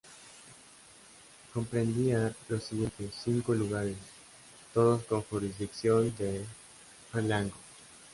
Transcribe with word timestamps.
Comprendía 1.53 2.35
los 2.49 2.63
siguientes 2.63 3.13
cinco 3.23 3.53
lugares, 3.53 3.95
todos 4.73 5.03
con 5.03 5.21
jurisdicción 5.21 6.11
de 6.17 6.43
realengo. 7.13 7.53